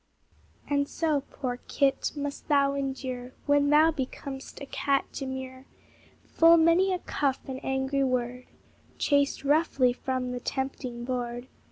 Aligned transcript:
And 0.67 0.89
so, 0.89 1.21
poor 1.29 1.57
kit! 1.67 2.13
must 2.15 2.47
thou 2.47 2.73
endure, 2.73 3.33
When 3.45 3.69
thou 3.69 3.91
becom'st 3.91 4.59
a 4.59 4.65
cat 4.65 5.05
demure, 5.11 5.65
Full 6.23 6.57
many 6.57 6.91
a 6.91 6.97
cuff 6.97 7.41
and 7.47 7.63
angry 7.63 8.03
word, 8.03 8.47
Chased 8.97 9.43
roughly 9.43 9.93
from 9.93 10.31
the 10.31 10.39
tempting 10.39 11.05
board. 11.05 11.49